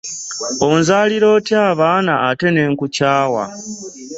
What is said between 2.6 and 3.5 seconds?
nkukyawa?